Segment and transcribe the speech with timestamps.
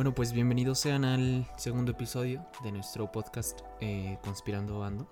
[0.00, 5.06] Bueno, pues bienvenidos sean al segundo episodio de nuestro podcast eh, Conspirando Ando.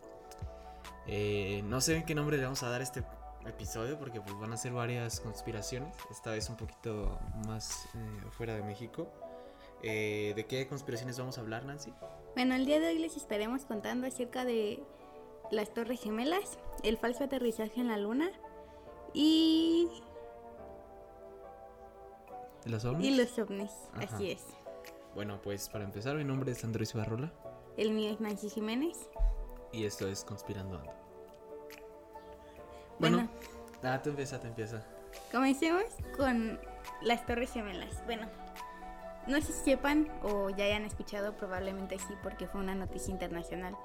[1.06, 3.04] Eh, no sé qué nombre le vamos a dar a este
[3.46, 8.54] episodio porque pues van a ser varias conspiraciones, esta vez un poquito más eh, fuera
[8.54, 9.12] de México.
[9.82, 11.92] ¿De qué conspiraciones vamos a hablar, Nancy?
[12.34, 14.82] Bueno, el día de hoy les estaremos contando acerca de
[15.50, 18.30] las Torres Gemelas, el falso aterrizaje en la Luna
[19.12, 19.86] y...
[22.64, 23.06] ¿Los ovnis?
[23.06, 24.57] Y los ovnis, así es.
[25.18, 27.32] Bueno, pues para empezar, mi nombre es Andrés Barrola.
[27.76, 29.10] El mío es Nancy Jiménez.
[29.72, 30.92] Y esto es Conspirando Ando.
[33.00, 33.28] Bueno,
[33.82, 34.86] ah, tú empieza, te empieza.
[35.32, 35.82] Comencemos
[36.16, 36.60] con
[37.02, 38.00] las Torres Gemelas.
[38.06, 38.28] Bueno,
[39.26, 43.76] no sé si sepan o ya hayan escuchado, probablemente sí, porque fue una noticia internacional.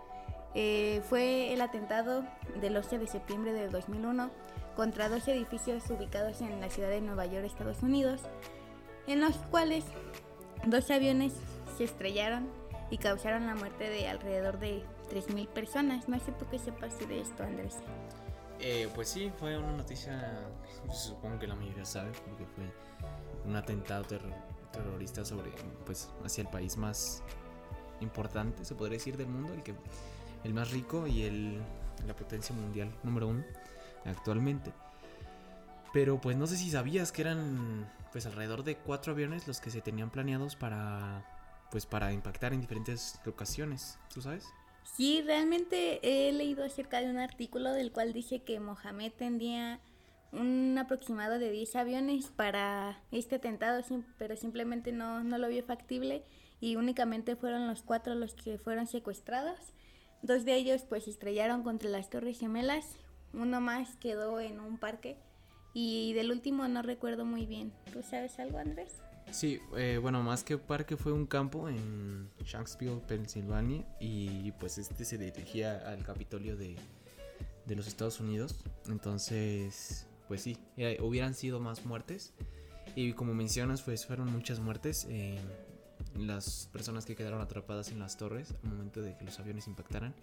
[0.53, 2.23] Eh, fue el atentado
[2.61, 4.29] del 8 de septiembre de 2001
[4.75, 8.21] contra dos edificios ubicados en la ciudad de Nueva York, Estados Unidos,
[9.07, 9.83] en los cuales
[10.65, 11.33] Dos aviones
[11.77, 12.47] se estrellaron
[12.89, 16.07] y causaron la muerte de alrededor de 3.000 personas.
[16.07, 17.75] No sé tú qué sepas de esto, Andrés.
[18.59, 20.47] Eh, pues sí, fue una noticia,
[20.89, 22.63] supongo que la mayoría sabe, porque fue
[23.45, 24.05] un atentado
[24.71, 25.51] terrorista sobre,
[25.85, 27.23] pues, hacia el país más
[27.99, 29.73] importante, se podría decir, del mundo, el que,
[30.45, 31.61] el más rico y el,
[32.07, 33.43] la potencia mundial número uno
[34.05, 34.71] actualmente.
[35.93, 39.69] Pero pues no sé si sabías que eran pues alrededor de cuatro aviones los que
[39.69, 41.23] se tenían planeados para
[41.71, 44.45] pues para impactar en diferentes locaciones, ¿tú sabes?
[44.83, 49.79] Sí, realmente he leído acerca de un artículo del cual dice que Mohamed tendría
[50.31, 53.81] un aproximado de 10 aviones para este atentado,
[54.17, 56.23] pero simplemente no, no lo vio factible
[56.59, 59.59] y únicamente fueron los cuatro los que fueron secuestrados.
[60.21, 62.85] Dos de ellos pues estrellaron contra las Torres Gemelas,
[63.33, 65.17] uno más quedó en un parque
[65.73, 67.71] y del último no recuerdo muy bien.
[67.91, 68.91] ¿Tú sabes algo, Andrés?
[69.31, 75.05] Sí, eh, bueno, más que parque fue un campo en Shanksville, Pensilvania, y pues este
[75.05, 76.75] se dirigía al Capitolio de,
[77.65, 78.55] de los Estados Unidos.
[78.87, 82.33] Entonces, pues sí, eh, hubieran sido más muertes.
[82.95, 85.07] Y como mencionas, pues fueron muchas muertes.
[85.09, 85.39] Eh,
[86.15, 90.13] las personas que quedaron atrapadas en las torres al momento de que los aviones impactaran.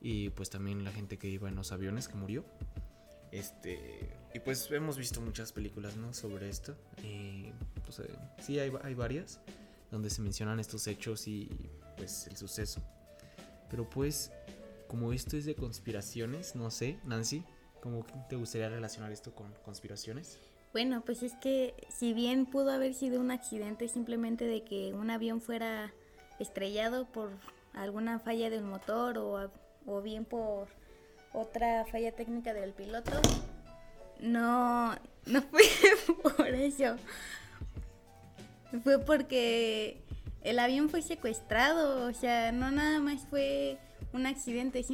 [0.00, 2.44] Y pues también la gente que iba en los aviones que murió.
[3.34, 6.14] Este, y pues hemos visto muchas películas, ¿no?
[6.14, 6.76] Sobre esto.
[7.02, 7.50] Y
[7.84, 9.40] pues eh, sí, hay, hay varias
[9.90, 11.50] donde se mencionan estos hechos y
[11.96, 12.80] pues el suceso.
[13.68, 14.30] Pero pues,
[14.86, 17.42] como esto es de conspiraciones, no sé, Nancy,
[17.82, 20.38] ¿cómo te gustaría relacionar esto con conspiraciones?
[20.72, 25.10] Bueno, pues es que si bien pudo haber sido un accidente simplemente de que un
[25.10, 25.92] avión fuera
[26.38, 27.32] estrellado por
[27.72, 29.50] alguna falla del motor o,
[29.86, 30.68] o bien por
[31.34, 33.12] otra falla técnica del piloto.
[34.20, 34.94] No,
[35.26, 35.62] no fue
[36.22, 36.96] por eso.
[38.82, 40.02] Fue porque
[40.42, 43.78] el avión fue secuestrado, o sea, no nada más fue
[44.12, 44.84] un accidente,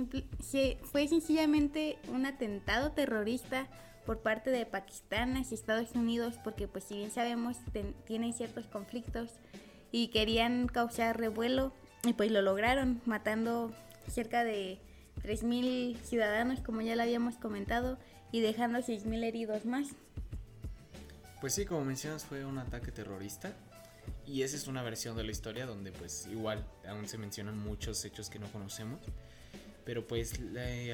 [0.82, 3.66] fue sencillamente un atentado terrorista
[4.06, 7.56] por parte de Pakistán hacia Estados Unidos, porque pues si bien sabemos
[8.06, 9.30] tienen ciertos conflictos
[9.92, 11.72] y querían causar revuelo
[12.04, 13.72] y pues lo lograron matando
[14.08, 14.78] cerca de
[15.22, 17.98] 3.000 ciudadanos, como ya lo habíamos comentado,
[18.32, 19.88] y dejando 6.000 heridos más.
[21.41, 23.53] Pues sí, como mencionas, fue un ataque terrorista.
[24.26, 28.04] Y esa es una versión de la historia donde pues igual aún se mencionan muchos
[28.04, 29.00] hechos que no conocemos.
[29.84, 30.38] Pero pues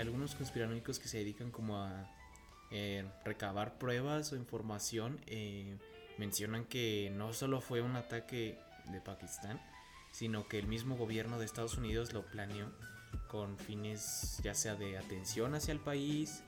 [0.00, 2.10] algunos conspiranoicos que se dedican como a
[2.71, 5.76] eh, recabar pruebas o información eh,
[6.19, 8.59] mencionan que no solo fue un ataque
[8.91, 9.60] de Pakistán,
[10.12, 12.72] sino que el mismo gobierno de Estados Unidos lo planeó
[13.28, 16.42] con fines ya sea de atención hacia el país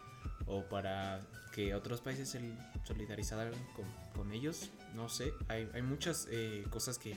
[0.46, 1.20] o para
[1.52, 2.40] que otros países se
[2.84, 4.70] solidarizaran con, ellos.
[4.94, 7.16] No sé, hay, hay muchas eh, cosas que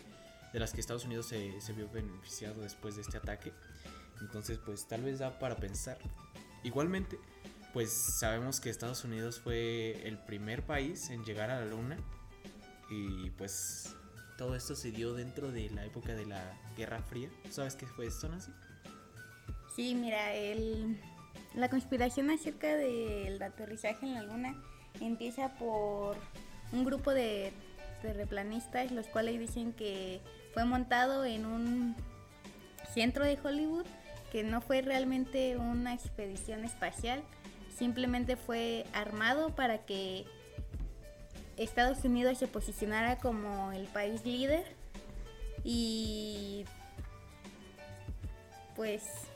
[0.54, 3.54] de las que Estados Unidos se, vio beneficiado después de este ataque.
[4.20, 5.98] Entonces, pues tal vez da para pensar.
[6.64, 7.18] Igualmente,
[7.74, 11.98] pues sabemos que Estados Unidos fue el primer país en llegar a la Luna.
[12.90, 13.96] Y pues
[14.38, 17.30] todo esto se dio dentro de la época de la Guerra Fría.
[17.50, 18.52] ¿Sabes qué fue esto, Nancy?
[19.76, 21.00] Sí, mira, el,
[21.56, 24.56] la conspiración acerca del aterrizaje en la luna
[25.00, 26.18] empieza por
[26.74, 27.54] un grupo de
[28.02, 30.20] terreplanistas, los cuales dicen que
[30.54, 31.96] fue montado en un
[32.94, 33.86] centro de Hollywood,
[34.32, 37.22] que no fue realmente una expedición espacial,
[37.78, 40.26] simplemente fue armado para que
[41.58, 44.64] Estados Unidos se posicionara como el país líder
[45.64, 46.66] y
[48.76, 49.31] pues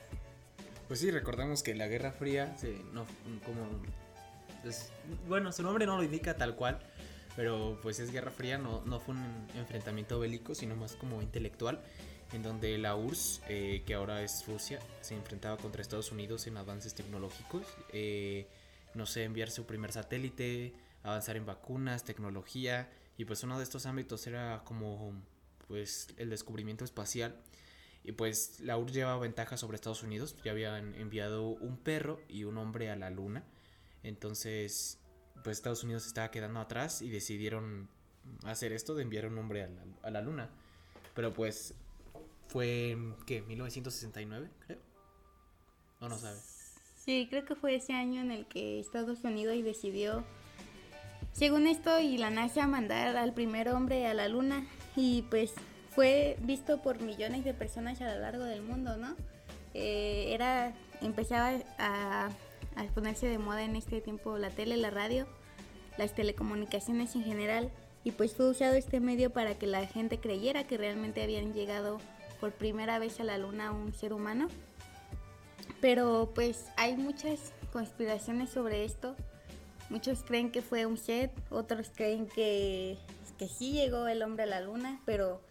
[0.88, 3.06] pues sí, recordamos que la Guerra Fría, se, no,
[3.46, 3.68] como,
[4.64, 4.92] pues,
[5.28, 6.80] bueno, su nombre no lo indica tal cual,
[7.36, 11.82] pero pues es Guerra Fría, no, no fue un enfrentamiento bélico, sino más como intelectual,
[12.34, 16.58] en donde la URSS, eh, que ahora es Rusia, se enfrentaba contra Estados Unidos en
[16.58, 18.48] avances tecnológicos, eh,
[18.94, 20.74] no sé, enviar su primer satélite,
[21.04, 25.14] avanzar en vacunas, tecnología, y pues uno de estos ámbitos era como
[25.68, 27.36] pues el descubrimiento espacial.
[28.06, 32.44] Y pues la URSS llevaba ventaja sobre Estados Unidos, ya habían enviado un perro y
[32.44, 33.44] un hombre a la luna.
[34.04, 35.00] Entonces,
[35.44, 37.90] pues Estados Unidos estaba quedando atrás y decidieron
[38.44, 40.50] hacer esto de enviar un hombre a la, a la luna.
[41.16, 41.74] Pero pues
[42.48, 43.42] fue, ¿qué?
[43.42, 44.80] 1969, creo.
[46.00, 46.40] ¿O no sabe?
[47.06, 50.24] Sí, creo que fue ese año en el que Estados Unidos decidió,
[51.34, 54.68] según esto, y la NASA mandar al primer hombre a la luna.
[54.96, 55.54] Y pues
[55.96, 59.16] fue visto por millones de personas a lo largo del mundo, ¿no?
[59.74, 62.30] Eh, era, empezaba a,
[62.94, 65.26] ponerse de moda en este tiempo la tele, la radio,
[65.98, 67.72] las telecomunicaciones en general.
[68.04, 72.00] Y pues fue usado este medio para que la gente creyera que realmente habían llegado
[72.42, 74.50] por primera vez a la luna un ser humano.
[75.80, 79.16] Pero pues hay muchas conspiraciones sobre esto.
[79.90, 82.98] Muchos creen que fue un set, otros creen que
[83.48, 85.42] sí llegó el hombre a la luna, pero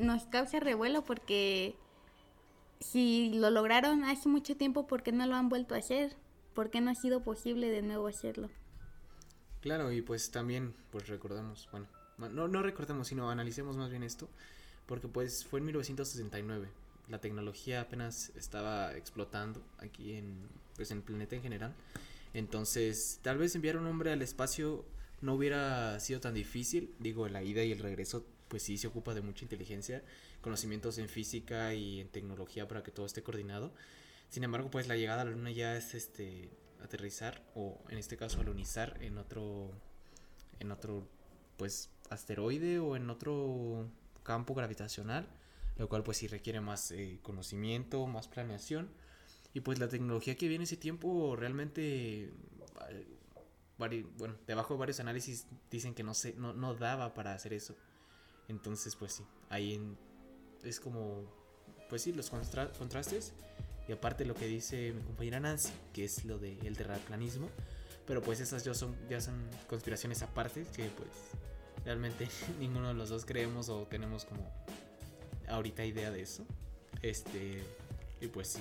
[0.00, 1.76] nos causa revuelo porque
[2.80, 6.16] si lo lograron hace mucho tiempo, ¿por qué no lo han vuelto a hacer?
[6.54, 8.50] ¿Por qué no ha sido posible de nuevo hacerlo?
[9.60, 11.86] Claro, y pues también, pues recordemos, bueno,
[12.16, 14.28] no, no recordemos, sino analicemos más bien esto,
[14.86, 16.68] porque pues fue en 1969,
[17.08, 21.74] la tecnología apenas estaba explotando aquí en, pues, en el planeta en general,
[22.32, 24.84] entonces tal vez enviar un hombre al espacio
[25.20, 29.14] no hubiera sido tan difícil, digo, la ida y el regreso pues sí se ocupa
[29.14, 30.02] de mucha inteligencia,
[30.42, 33.72] conocimientos en física y en tecnología para que todo esté coordinado.
[34.28, 36.50] Sin embargo, pues la llegada a la luna ya es este
[36.82, 39.70] aterrizar o en este caso alunizar en otro
[40.58, 41.06] en otro
[41.56, 43.88] pues asteroide o en otro
[44.24, 45.28] campo gravitacional,
[45.76, 48.90] lo cual pues sí requiere más eh, conocimiento, más planeación
[49.54, 52.32] y pues la tecnología que viene ese tiempo realmente
[53.78, 57.76] bueno, debajo de varios análisis dicen que no se no, no daba para hacer eso.
[58.50, 59.80] Entonces, pues sí, ahí
[60.64, 61.24] es como
[61.88, 63.32] pues sí, los contrastes
[63.88, 67.48] y aparte lo que dice mi compañera Nancy, que es lo del de terraplanismo,
[68.06, 69.34] pero pues esas ya son, ya son
[69.68, 71.10] conspiraciones aparte que pues
[71.84, 72.28] realmente
[72.60, 74.48] ninguno de los dos creemos o tenemos como
[75.48, 76.44] ahorita idea de eso.
[77.02, 77.62] Este,
[78.20, 78.60] y pues sí.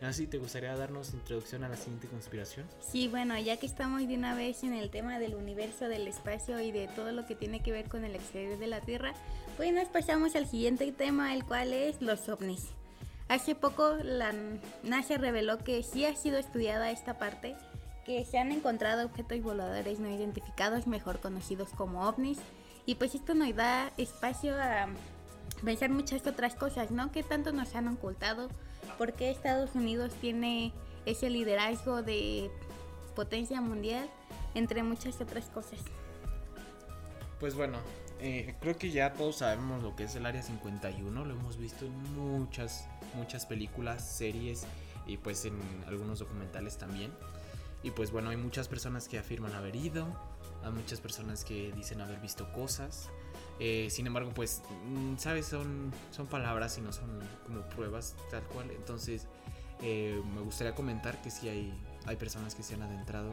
[0.00, 2.66] Nancy, ¿te gustaría darnos introducción a la siguiente conspiración?
[2.80, 6.58] Sí, bueno, ya que estamos de una vez en el tema del universo, del espacio
[6.58, 9.12] y de todo lo que tiene que ver con el exterior de la Tierra,
[9.58, 12.68] pues nos pasamos al siguiente tema, el cual es los ovnis.
[13.28, 14.32] Hace poco la
[14.82, 17.54] NASA reveló que sí ha sido estudiada esta parte,
[18.06, 22.38] que se han encontrado objetos voladores no identificados, mejor conocidos como ovnis,
[22.86, 24.88] y pues esto nos da espacio a
[25.62, 27.12] pensar muchas otras cosas, ¿no?
[27.12, 28.48] ¿Qué tanto nos han ocultado?
[28.98, 30.72] ¿Por qué Estados Unidos tiene
[31.06, 32.50] ese liderazgo de
[33.14, 34.08] potencia mundial?
[34.54, 35.78] Entre muchas otras cosas.
[37.38, 37.78] Pues bueno,
[38.20, 41.86] eh, creo que ya todos sabemos lo que es el Área 51, lo hemos visto
[41.86, 44.66] en muchas, muchas películas, series
[45.06, 47.12] y pues en algunos documentales también.
[47.82, 50.06] Y pues bueno, hay muchas personas que afirman haber ido,
[50.62, 53.08] hay muchas personas que dicen haber visto cosas.
[53.62, 58.42] Eh, sin embargo, pues, mm, sabes, son, son palabras y no son como pruebas tal
[58.44, 58.70] cual.
[58.70, 59.26] Entonces,
[59.82, 63.32] eh, me gustaría comentar que sí hay, hay personas que se han adentrado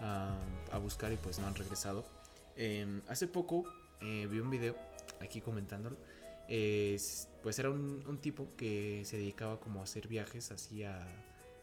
[0.00, 0.36] a,
[0.72, 2.04] a buscar y pues no han regresado.
[2.56, 3.64] Em, hace poco
[4.00, 4.74] eh, vi un video
[5.20, 5.96] aquí comentándolo.
[7.42, 11.06] pues era un, un, tipo que se dedicaba como a hacer viajes hacia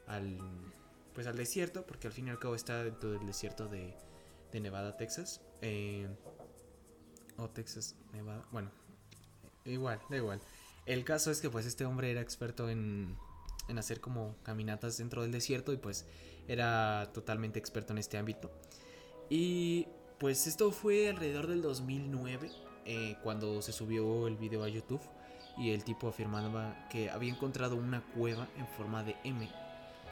[0.07, 0.39] al
[1.13, 3.93] pues al desierto, porque al fin y al cabo está dentro del desierto de,
[4.51, 5.41] de Nevada, Texas.
[7.37, 8.71] O Texas, Nevada, bueno,
[9.65, 10.41] igual, da igual.
[10.85, 13.15] El caso es que pues este hombre era experto en,
[13.67, 16.05] en hacer como caminatas dentro del desierto y pues
[16.47, 18.51] era totalmente experto en este ámbito.
[19.29, 19.87] Y
[20.19, 22.49] pues esto fue alrededor del 2009,
[22.85, 25.01] eh, cuando se subió el video a YouTube
[25.57, 29.49] y el tipo afirmaba que había encontrado una cueva en forma de M,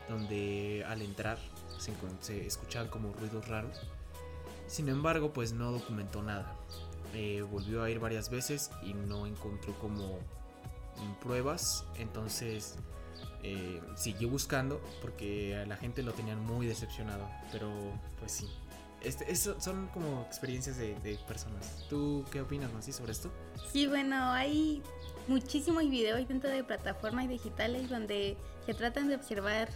[0.09, 1.37] donde al entrar
[1.79, 3.79] se, se escuchaban como ruidos raros.
[4.67, 6.55] Sin embargo, pues no documentó nada.
[7.13, 10.19] Eh, volvió a ir varias veces y no encontró como
[11.21, 11.85] pruebas.
[11.97, 12.75] Entonces
[13.43, 17.29] eh, siguió buscando porque a la gente lo tenían muy decepcionado.
[17.51, 17.69] Pero
[18.19, 18.49] pues sí,
[19.05, 21.85] este, son como experiencias de, personas.
[21.89, 23.31] ¿Tú qué opinas, Nancy, sobre esto?
[23.71, 24.81] Sí, bueno, hay
[25.27, 28.35] muchísimos videos dentro de plataformas digitales donde
[28.65, 29.69] se tratan de observar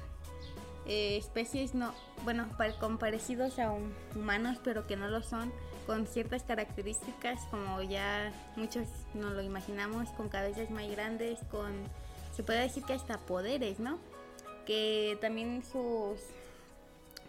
[0.90, 1.94] eh, especies no,
[2.24, 2.48] bueno,
[2.80, 3.72] con parecidos a
[4.16, 5.54] humanos, pero que no lo son,
[5.86, 11.74] con ciertas características, como ya muchos nos lo imaginamos, con cabezas más grandes, con,
[12.36, 14.00] se puede decir que hasta poderes, ¿no?
[14.66, 16.20] Que también sus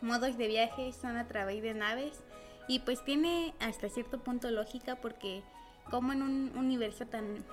[0.01, 2.19] modos de viaje son a través de naves
[2.67, 5.43] y pues tiene hasta cierto punto lógica porque
[5.91, 7.45] como en un universo tan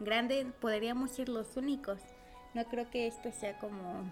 [0.00, 1.98] grande podríamos ser los únicos.
[2.52, 4.04] No creo que esto sea como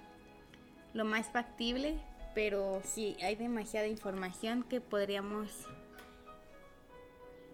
[0.94, 1.98] lo más factible,
[2.34, 5.50] pero sí hay demasiada información que podríamos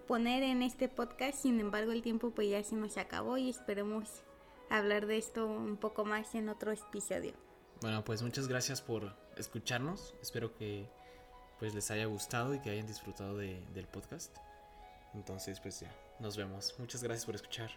[0.06, 1.38] poner en este podcast.
[1.38, 4.22] Sin embargo, el tiempo pues ya se nos acabó y esperemos
[4.68, 7.32] hablar de esto un poco más en otro episodio.
[7.80, 10.14] Bueno, pues muchas gracias por escucharnos.
[10.20, 10.88] Espero que
[11.58, 14.36] pues les haya gustado y que hayan disfrutado del podcast.
[15.14, 16.74] Entonces, pues ya, nos vemos.
[16.78, 17.70] Muchas gracias por escuchar.